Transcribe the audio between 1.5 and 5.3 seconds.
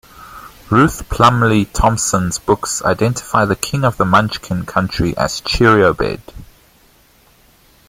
Thompson's books identify the king of the Munchkin Country